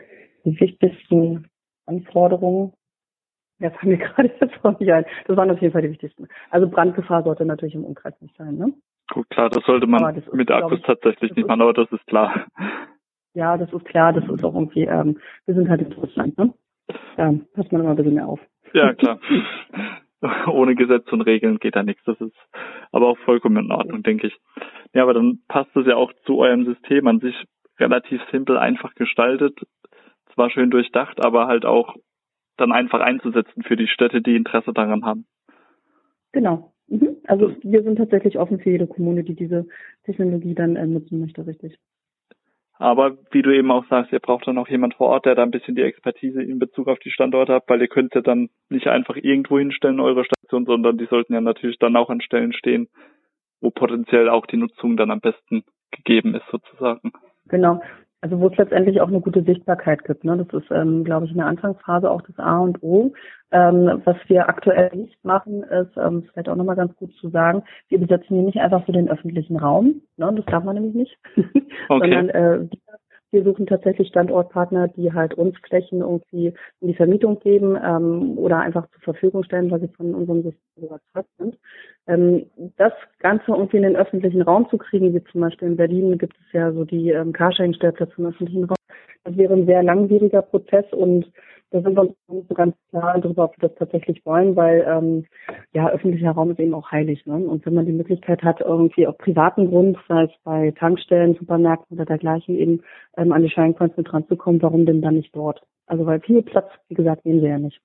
[0.45, 1.49] die wichtigsten
[1.87, 2.73] Anforderungen.
[3.61, 5.05] Ja, fallen mir gerade jetzt auch nicht ein.
[5.27, 6.29] Das waren auf jeden Fall die wichtigsten.
[6.51, 8.73] Also Brandgefahr sollte natürlich im Umkreis nicht sein, ne?
[9.13, 12.07] Gut, klar, das sollte man das mit Akkus ich, tatsächlich nicht machen, aber das ist
[12.07, 12.47] klar.
[13.35, 16.55] Ja, das ist klar, das ist auch irgendwie, ähm, wir sind halt in Deutschland, ne?
[17.17, 18.41] Da passt man immer ein bisschen mehr auf.
[18.73, 19.19] Ja, klar.
[20.47, 22.03] Ohne Gesetz und Regeln geht da nichts.
[22.05, 22.37] Das ist
[22.93, 24.37] aber auch vollkommen in Ordnung, denke ich.
[24.93, 27.35] Ja, aber dann passt es ja auch zu eurem System an sich
[27.79, 29.59] relativ simpel, einfach gestaltet.
[30.35, 31.97] Zwar schön durchdacht, aber halt auch
[32.61, 35.27] dann einfach einzusetzen für die Städte, die Interesse daran haben.
[36.33, 36.73] Genau.
[36.89, 37.17] Mhm.
[37.27, 39.67] Also wir sind tatsächlich offen für jede Kommune, die diese
[40.05, 41.79] Technologie dann äh, nutzen möchte, richtig.
[42.81, 45.43] Aber wie du eben auch sagst, ihr braucht dann auch jemand vor Ort, der da
[45.43, 48.49] ein bisschen die Expertise in Bezug auf die Standorte hat, weil ihr könnt ja dann
[48.71, 52.55] nicht einfach irgendwo hinstellen, eure Station, sondern die sollten ja natürlich dann auch an Stellen
[52.55, 52.89] stehen,
[53.61, 57.13] wo potenziell auch die Nutzung dann am besten gegeben ist sozusagen.
[57.49, 57.83] Genau.
[58.23, 60.25] Also wo es letztendlich auch eine gute Sichtbarkeit gibt.
[60.25, 60.37] Ne?
[60.37, 63.13] Das ist, ähm, glaube ich, in der Anfangsphase auch das A und O.
[63.53, 67.65] Ähm, was wir aktuell nicht machen, ist, ähm, vielleicht auch nochmal ganz gut zu sagen,
[67.89, 70.03] wir besetzen hier nicht einfach für den öffentlichen Raum.
[70.19, 70.33] Ne?
[70.37, 71.19] Das darf man nämlich nicht.
[71.89, 72.13] Okay.
[72.13, 72.69] Sondern äh,
[73.33, 78.59] wir suchen tatsächlich Standortpartner, die halt uns Flächen irgendwie in die Vermietung geben ähm, oder
[78.59, 81.59] einfach zur Verfügung stellen, weil sie von unserem System überzeugt sind.
[82.07, 86.19] Ähm, das Ganze irgendwie in den öffentlichen Raum zu kriegen, wie zum Beispiel in Berlin
[86.19, 88.77] gibt es ja so die ähm, Carsharing-Stellplätze im öffentlichen Raum,
[89.25, 91.31] das wäre ein sehr langwieriger Prozess und
[91.71, 94.85] da sind wir uns nicht so ganz klar darüber, ob wir das tatsächlich wollen, weil
[94.89, 95.27] ähm,
[95.73, 97.25] ja öffentlicher Raum ist eben auch heilig.
[97.27, 97.35] Ne?
[97.35, 101.97] Und wenn man die Möglichkeit hat, irgendwie auf privaten Grund, sei es bei Tankstellen, Supermärkten
[101.97, 102.83] oder dergleichen, eben
[103.17, 105.63] ähm, an die Points mit ranzukommen, warum denn dann nicht dort?
[105.87, 107.81] Also weil viel Platz, wie gesagt, nehmen wir ja nicht.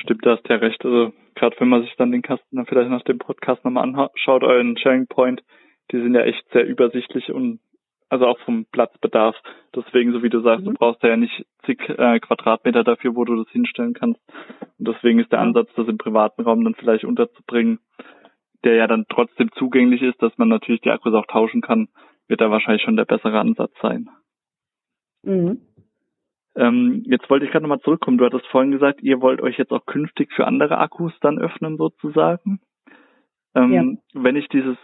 [0.00, 0.84] Stimmt, da hast ja recht.
[0.84, 4.42] Also gerade wenn man sich dann den Kasten dann vielleicht nach dem Podcast nochmal anschaut,
[4.42, 5.42] euren Sharing Point,
[5.92, 7.60] die sind ja echt sehr übersichtlich und
[8.14, 9.36] also auch vom Platzbedarf.
[9.74, 10.70] Deswegen, so wie du sagst, mhm.
[10.70, 14.20] du brauchst ja nicht zig äh, Quadratmeter dafür, wo du das hinstellen kannst.
[14.78, 17.80] Und deswegen ist der Ansatz, das im privaten Raum dann vielleicht unterzubringen,
[18.62, 21.88] der ja dann trotzdem zugänglich ist, dass man natürlich die Akkus auch tauschen kann,
[22.28, 24.08] wird da wahrscheinlich schon der bessere Ansatz sein.
[25.22, 25.60] Mhm.
[26.56, 28.18] Ähm, jetzt wollte ich gerade nochmal zurückkommen.
[28.18, 31.76] Du hattest vorhin gesagt, ihr wollt euch jetzt auch künftig für andere Akkus dann öffnen
[31.76, 32.60] sozusagen.
[33.56, 34.22] Ähm, ja.
[34.22, 34.76] Wenn ich dieses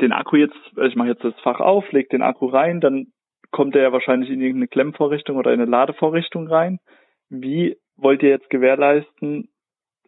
[0.00, 3.08] den Akku jetzt, also ich mache jetzt das Fach auf, lege den Akku rein, dann
[3.50, 6.80] kommt er ja wahrscheinlich in irgendeine Klemmvorrichtung oder in eine Ladevorrichtung rein.
[7.30, 9.48] Wie wollt ihr jetzt gewährleisten,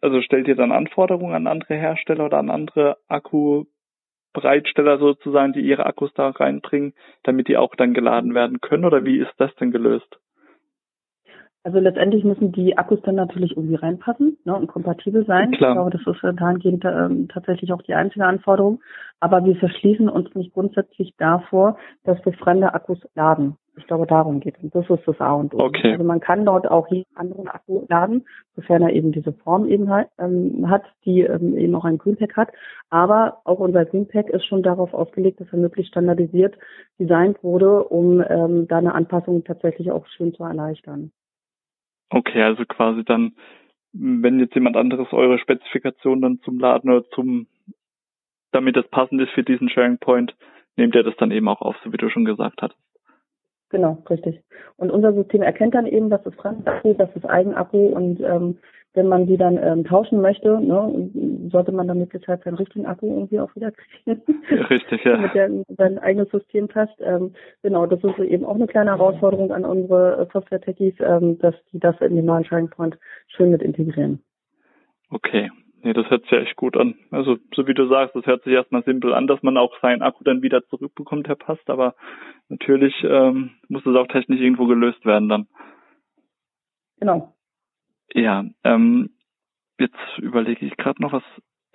[0.01, 5.85] also stellt ihr dann Anforderungen an andere Hersteller oder an andere Akkubereitsteller sozusagen, die ihre
[5.85, 9.71] Akkus da reinbringen, damit die auch dann geladen werden können oder wie ist das denn
[9.71, 10.19] gelöst?
[11.67, 15.51] Also letztendlich müssen die Akkus dann natürlich irgendwie reinpassen ne, und kompatibel sein.
[15.51, 15.71] Klar.
[15.71, 18.79] Ich glaube, das ist dahingehend ähm, tatsächlich auch die einzige Anforderung.
[19.19, 23.57] Aber wir verschließen uns nicht grundsätzlich davor, dass wir fremde Akkus laden.
[23.75, 24.71] Ich glaube, darum geht es.
[24.71, 25.59] Das ist das A und O.
[25.59, 25.91] Okay.
[25.91, 28.25] Also man kann dort auch jeden anderen Akku laden,
[28.55, 32.37] sofern er eben diese Form eben halt, ähm, hat, die ähm, eben auch ein Greenpack
[32.37, 32.49] hat.
[32.89, 36.57] Aber auch unser Greenpack ist schon darauf ausgelegt, dass er möglichst standardisiert
[36.97, 41.11] designt wurde, um ähm, da eine Anpassung tatsächlich auch schön zu erleichtern.
[42.09, 43.35] Okay, also quasi dann,
[43.91, 47.47] wenn jetzt jemand anderes eure Spezifikation dann zum Laden oder zum,
[48.51, 50.35] damit das passend ist für diesen Sharing Point,
[50.77, 52.75] nehmt ihr das dann eben auch auf, so wie du schon gesagt hast.
[53.69, 54.41] Genau, richtig.
[54.77, 58.57] Und unser System erkennt dann eben, was ist Fremdakku, was ist Eigenakku und ähm,
[58.93, 61.09] wenn man die dann ähm, tauschen möchte, ne,
[61.51, 64.21] sollte man dann möglichst halt seinen richtigen Akku irgendwie auch wieder kriegen.
[64.69, 65.11] Richtig, ja.
[65.17, 66.99] Damit der sein eigenes System passt.
[66.99, 71.55] Ähm, genau, das ist eben auch eine kleine Herausforderung an unsere äh, Software-Techies, ähm, dass
[71.71, 74.23] die das in den neuen Sharing Point schön mit integrieren.
[75.11, 75.51] Okay.
[75.87, 76.95] Nee, das hört sich ja echt gut an.
[77.11, 80.01] Also, so wie du sagst, das hört sich erstmal simpel an, dass man auch seinen
[80.01, 81.95] Akku dann wieder zurückbekommt, der passt, aber
[82.49, 85.47] natürlich ähm, muss das auch technisch irgendwo gelöst werden dann.
[86.99, 87.33] Genau.
[88.13, 89.11] Ja, ähm,
[89.79, 91.23] jetzt überlege ich gerade noch, was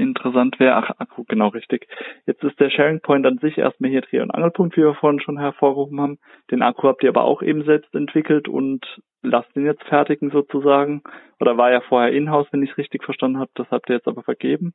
[0.03, 0.77] interessant wäre.
[0.77, 1.88] Ach, Akku, genau richtig.
[2.27, 5.21] Jetzt ist der Sharing Point an sich erstmal hier Dreh- und Angelpunkt, wie wir vorhin
[5.21, 6.19] schon hervorgehoben haben.
[6.51, 8.85] Den Akku habt ihr aber auch eben selbst entwickelt und
[9.23, 11.03] lasst ihn jetzt fertigen sozusagen.
[11.41, 13.51] Oder war ja vorher in-house, wenn ich es richtig verstanden habe.
[13.55, 14.75] Das habt ihr jetzt aber vergeben.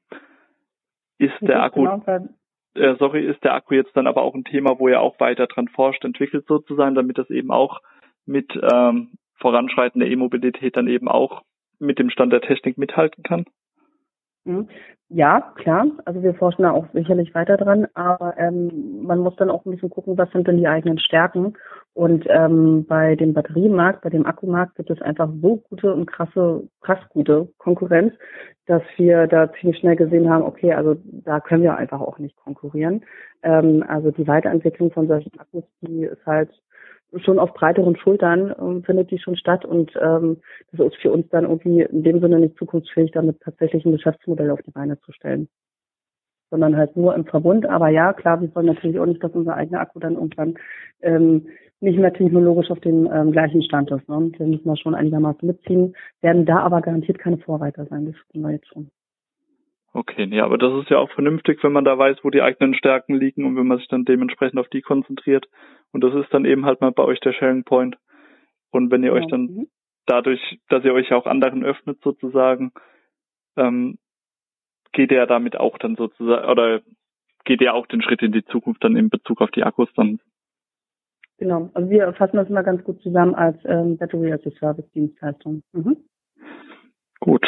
[1.19, 2.03] Ist der Akku, genau
[2.77, 5.47] äh, sorry, ist der Akku jetzt dann aber auch ein Thema, wo ihr auch weiter
[5.47, 7.81] dran forscht, entwickelt sozusagen, damit das eben auch
[8.25, 11.41] mit ähm, Voranschreiten der E-Mobilität dann eben auch
[11.79, 13.45] mit dem Stand der Technik mithalten kann?
[14.47, 14.67] Mhm.
[15.09, 15.87] Ja, klar.
[16.05, 19.71] Also wir forschen da auch sicherlich weiter dran, aber ähm, man muss dann auch ein
[19.71, 21.53] bisschen gucken, was sind denn die eigenen Stärken.
[21.93, 26.63] Und ähm, bei dem Batteriemarkt, bei dem Akkumarkt gibt es einfach so gute und krasse,
[26.81, 28.13] krass gute Konkurrenz,
[28.65, 32.35] dass wir da ziemlich schnell gesehen haben, okay, also da können wir einfach auch nicht
[32.37, 33.03] konkurrieren.
[33.43, 36.51] Ähm, also die Weiterentwicklung von solchen Akkus, die ist halt
[37.15, 40.37] schon auf breiteren Schultern ähm, findet die schon statt und ähm,
[40.71, 44.51] das ist für uns dann irgendwie in dem Sinne nicht zukunftsfähig, damit tatsächlich ein Geschäftsmodell
[44.51, 45.47] auf die Beine zu stellen.
[46.49, 47.65] Sondern halt nur im Verbund.
[47.65, 50.55] Aber ja, klar, wir wollen natürlich auch nicht, dass unser eigener Akku dann irgendwann
[51.01, 51.47] ähm,
[51.79, 54.07] nicht mehr technologisch auf dem ähm, gleichen Stand ist.
[54.07, 54.31] Ne?
[54.37, 58.41] Wir müssen da schon einigermaßen mitziehen, werden da aber garantiert keine Vorreiter sein, das tun
[58.41, 58.89] wir jetzt schon.
[59.97, 62.75] Okay, nee, aber das ist ja auch vernünftig, wenn man da weiß, wo die eigenen
[62.75, 65.49] Stärken liegen und wenn man sich dann dementsprechend auf die konzentriert.
[65.91, 67.97] Und das ist dann eben halt mal bei euch der Sharing Point.
[68.69, 69.15] Und wenn ihr ja.
[69.15, 69.67] euch dann mhm.
[70.05, 72.73] dadurch, dass ihr euch auch anderen öffnet sozusagen,
[73.55, 73.97] ähm,
[74.91, 76.81] geht ihr damit auch dann sozusagen, oder
[77.45, 80.19] geht ihr auch den Schritt in die Zukunft dann in Bezug auf die Akkus dann?
[81.39, 84.91] Genau, also wir fassen das immer ganz gut zusammen als ähm, Battery as a Service
[84.91, 85.63] Dienstleistung.
[85.73, 85.97] Mhm.
[87.19, 87.47] Gut.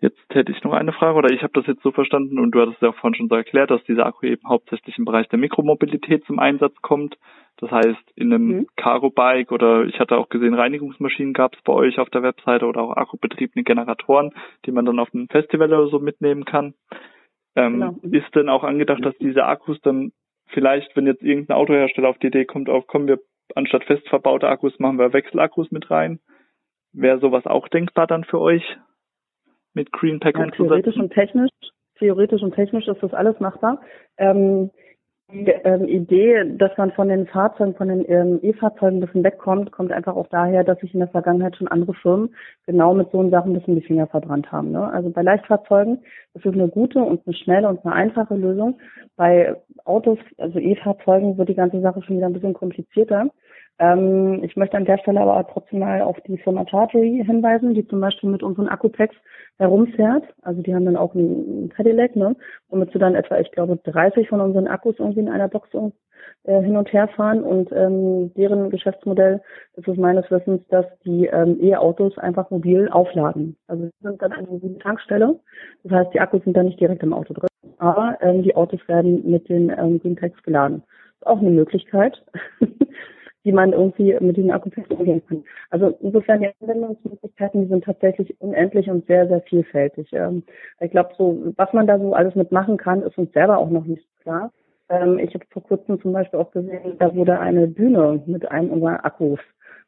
[0.00, 2.60] Jetzt hätte ich noch eine Frage, oder ich habe das jetzt so verstanden und du
[2.60, 5.38] hattest ja auch vorhin schon so erklärt, dass dieser Akku eben hauptsächlich im Bereich der
[5.38, 7.16] Mikromobilität zum Einsatz kommt.
[7.56, 8.66] Das heißt, in einem mhm.
[8.76, 12.82] Cargo-Bike oder ich hatte auch gesehen, Reinigungsmaschinen gab es bei euch auf der Webseite oder
[12.82, 14.32] auch akkubetriebene Generatoren,
[14.66, 16.74] die man dann auf einem Festival oder so mitnehmen kann.
[17.54, 17.92] Ähm, genau.
[18.02, 18.12] Mhm.
[18.12, 20.12] Ist denn auch angedacht, dass diese Akkus dann
[20.48, 23.18] vielleicht, wenn jetzt irgendein Autohersteller auf die Idee kommt, auch kommen wir
[23.54, 26.20] anstatt fest verbaute Akkus machen wir Wechselakkus mit rein?
[26.92, 28.76] Wäre sowas auch denkbar dann für euch?
[29.76, 30.66] Mit Greenpack ja, umzusetzen?
[30.66, 31.50] Theoretisch und technisch,
[31.98, 33.80] theoretisch und technisch ist das alles machbar.
[34.16, 34.70] Ähm,
[35.28, 39.72] die ähm, Idee, dass man von den Fahrzeugen, von den ähm, E-Fahrzeugen ein bisschen wegkommt,
[39.72, 42.32] kommt einfach auch daher, dass sich in der Vergangenheit schon andere Firmen
[42.64, 44.70] genau mit so Sachen ein bisschen die Finger verbrannt haben.
[44.70, 44.88] Ne?
[44.88, 48.78] Also bei Leichtfahrzeugen ist es eine gute und eine schnelle und eine einfache Lösung.
[49.16, 53.28] Bei Autos, also E-Fahrzeugen, wird die ganze Sache schon wieder ein bisschen komplizierter.
[53.78, 57.86] Ähm, ich möchte an der Stelle aber trotzdem mal auf die Firma Chartery hinweisen, die
[57.86, 59.14] zum Beispiel mit unseren Akkupacks
[59.58, 60.24] herumfährt.
[60.42, 62.36] Also die haben dann auch ein Cadillac, ne?
[62.70, 65.68] womit sie dann etwa, ich glaube, 30 von unseren Akkus irgendwie in einer Box
[66.44, 67.42] äh, hin und her fahren.
[67.42, 69.42] Und ähm, deren Geschäftsmodell
[69.74, 73.56] ist es meines Wissens, dass die ähm, E-Autos einfach mobil aufladen.
[73.66, 75.38] Also sie sind dann eine mobile Tankstelle.
[75.84, 78.80] Das heißt, die Akkus sind dann nicht direkt im Auto drin, aber ähm, die Autos
[78.88, 80.82] werden mit den ähm, Green Packs geladen.
[81.20, 82.22] Ist auch eine Möglichkeit.
[83.46, 85.44] wie man irgendwie mit den Akupacks umgehen kann.
[85.70, 90.08] Also insofern die Anwendungsmöglichkeiten, die sind tatsächlich unendlich und sehr, sehr vielfältig.
[90.12, 90.42] Ähm,
[90.80, 93.84] ich glaube, so was man da so alles mitmachen kann, ist uns selber auch noch
[93.84, 94.50] nicht klar.
[94.88, 98.70] Ähm, ich habe vor kurzem zum Beispiel auch gesehen, da wurde eine Bühne mit einem
[98.70, 99.38] unserer Akkus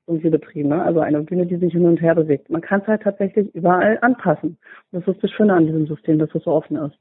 [0.07, 0.83] irgendwie betrieben, ne?
[0.83, 2.49] also eine Bühne, die sich hin und her bewegt.
[2.49, 4.57] Man kann es halt tatsächlich überall anpassen.
[4.93, 6.97] Und das ist das Schöne an diesem System, dass es so offen ist.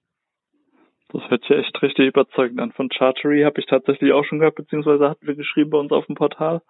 [1.09, 2.73] Das hört sich echt richtig überzeugend an.
[2.73, 6.05] Von Chartery habe ich tatsächlich auch schon gehabt, beziehungsweise hatten wir geschrieben bei uns auf
[6.05, 6.61] dem Portal.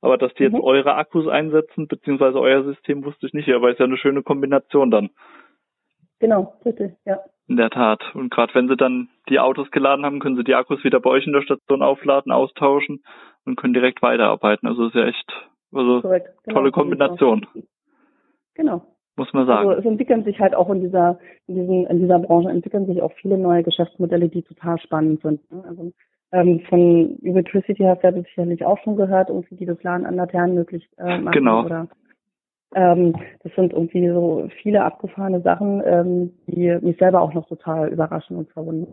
[0.00, 0.62] Aber dass die jetzt mhm.
[0.62, 4.90] eure Akkus einsetzen, beziehungsweise euer System, wusste ich nicht, aber ist ja eine schöne Kombination
[4.90, 5.10] dann.
[6.20, 7.20] Genau, richtig, ja.
[7.46, 8.02] In der Tat.
[8.14, 11.10] Und gerade wenn sie dann die Autos geladen haben, können sie die Akkus wieder bei
[11.10, 13.02] euch in der Station aufladen, austauschen
[13.44, 14.68] und können direkt weiterarbeiten.
[14.68, 15.32] Also ist ja echt,
[15.72, 17.46] also Korrekt, genau, tolle Kombination.
[18.54, 18.84] Genau
[19.18, 19.68] muss man sagen.
[19.68, 23.02] Also es entwickeln sich halt auch in dieser, in diesen, in dieser Branche entwickeln sich
[23.02, 25.40] auch viele neue Geschäftsmodelle, die total spannend sind.
[25.52, 25.62] Ne?
[25.68, 25.92] Also
[26.32, 30.16] ähm, von Ubitricity hast du ja sicherlich auch schon gehört, irgendwie die das Laden an
[30.16, 31.32] Laternen möglich äh, machen.
[31.32, 31.64] Genau.
[31.64, 31.88] Oder,
[32.74, 37.88] ähm, das sind irgendwie so viele abgefahrene Sachen, ähm, die mich selber auch noch total
[37.88, 38.88] überraschen und verwundern.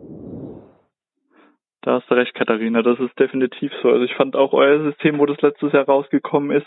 [1.82, 3.90] Da hast du recht, Katharina, das ist definitiv so.
[3.90, 6.66] Also ich fand auch euer System, wo das letztes Jahr rausgekommen ist,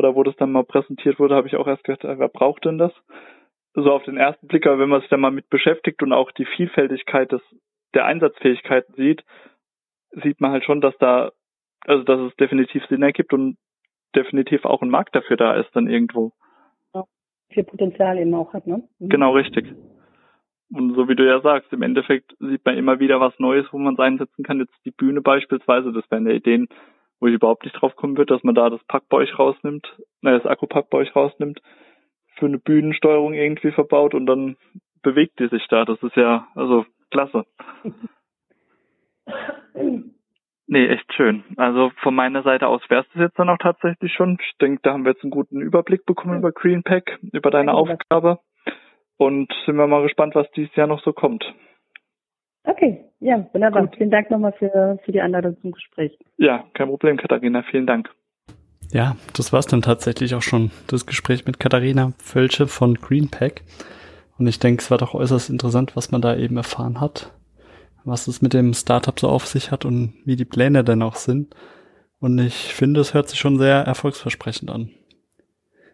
[0.00, 2.78] oder wo das dann mal präsentiert wurde, habe ich auch erst gedacht, wer braucht denn
[2.78, 2.92] das?
[3.74, 6.32] So auf den ersten Blick, aber wenn man sich dann mal mit beschäftigt und auch
[6.32, 7.42] die Vielfältigkeit des,
[7.94, 9.22] der Einsatzfähigkeiten sieht,
[10.22, 11.30] sieht man halt schon, dass da,
[11.86, 13.58] also dass es definitiv Sinn ergibt und
[14.16, 16.32] definitiv auch ein Markt dafür da ist dann irgendwo.
[16.94, 17.04] Ja,
[17.50, 18.82] viel Potenzial eben auch hat, ne?
[18.98, 19.08] Mhm.
[19.08, 19.72] Genau, richtig.
[20.72, 23.78] Und so wie du ja sagst, im Endeffekt sieht man immer wieder was Neues, wo
[23.78, 24.60] man es einsetzen kann.
[24.60, 26.68] Jetzt die Bühne beispielsweise, das wären ja Ideen,
[27.20, 29.86] wo ich überhaupt nicht drauf kommen wird, dass man da das Pack bei euch rausnimmt,
[30.22, 31.60] äh, das Akkupack bei euch rausnimmt,
[32.36, 34.56] für eine Bühnensteuerung irgendwie verbaut und dann
[35.02, 35.84] bewegt die sich da.
[35.84, 37.44] Das ist ja, also klasse.
[40.72, 41.42] Nee, echt schön.
[41.56, 44.38] Also von meiner Seite aus wär's das jetzt dann auch tatsächlich schon.
[44.40, 48.38] Ich denke, da haben wir jetzt einen guten Überblick bekommen über Greenpack, über deine Aufgabe.
[49.16, 51.44] Und sind wir mal gespannt, was dieses Jahr noch so kommt.
[52.64, 53.86] Okay, ja, wunderbar.
[53.86, 53.96] Gut.
[53.96, 56.18] Vielen Dank nochmal für, für die Einladung zum Gespräch.
[56.36, 57.62] Ja, kein Problem, Katharina.
[57.70, 58.10] Vielen Dank.
[58.92, 63.62] Ja, das war's dann tatsächlich auch schon, das Gespräch mit Katharina Völsche von Greenpack.
[64.36, 67.32] Und ich denke, es war doch äußerst interessant, was man da eben erfahren hat,
[68.04, 71.14] was es mit dem Startup so auf sich hat und wie die Pläne denn auch
[71.14, 71.54] sind.
[72.18, 74.90] Und ich finde, es hört sich schon sehr erfolgsversprechend an.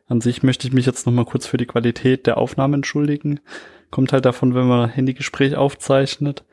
[0.06, 3.40] An sich möchte ich mich jetzt nochmal kurz für die Qualität der Aufnahme entschuldigen.
[3.90, 6.44] Kommt halt davon, wenn man Handygespräch aufzeichnet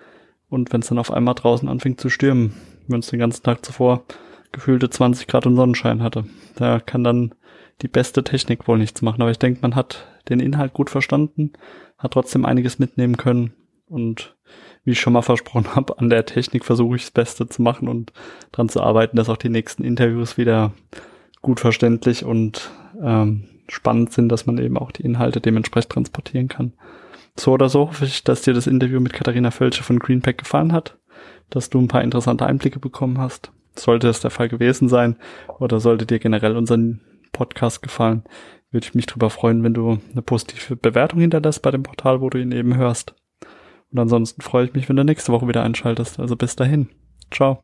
[0.54, 2.54] und wenn es dann auf einmal draußen anfängt zu stürmen,
[2.88, 4.04] wir uns den ganzen Tag zuvor
[4.52, 6.26] gefühlte 20 Grad und Sonnenschein hatte.
[6.56, 7.34] Da kann dann
[7.82, 9.22] die beste Technik wohl nichts machen.
[9.22, 11.54] Aber ich denke, man hat den Inhalt gut verstanden,
[11.98, 13.54] hat trotzdem einiges mitnehmen können
[13.88, 14.36] und
[14.84, 17.88] wie ich schon mal versprochen habe, an der Technik versuche ich das Beste zu machen
[17.88, 18.13] und
[18.52, 20.72] dran zu arbeiten, dass auch die nächsten Interviews wieder
[21.42, 22.70] gut verständlich und
[23.02, 26.74] ähm, spannend sind, dass man eben auch die Inhalte dementsprechend transportieren kann.
[27.36, 30.72] So oder so hoffe ich, dass dir das Interview mit Katharina Völsche von Greenpack gefallen
[30.72, 30.98] hat,
[31.50, 33.52] dass du ein paar interessante Einblicke bekommen hast.
[33.76, 35.17] Sollte das der Fall gewesen sein
[35.60, 38.24] oder sollte dir generell unseren Podcast gefallen,
[38.72, 42.30] würde ich mich darüber freuen, wenn du eine positive Bewertung hinterlässt bei dem Portal, wo
[42.30, 43.15] du ihn eben hörst.
[43.91, 46.19] Und ansonsten freue ich mich, wenn du nächste Woche wieder einschaltest.
[46.19, 46.89] Also bis dahin.
[47.32, 47.62] Ciao.